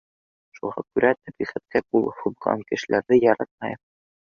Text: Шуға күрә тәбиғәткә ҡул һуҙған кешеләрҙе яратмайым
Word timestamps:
Шуға 0.59 0.79
күрә 0.85 1.11
тәбиғәткә 1.17 1.83
ҡул 1.91 2.09
һуҙған 2.23 2.65
кешеләрҙе 2.73 3.23
яратмайым 3.29 3.83